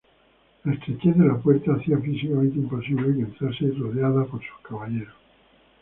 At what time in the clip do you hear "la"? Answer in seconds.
0.63-0.73, 1.27-1.37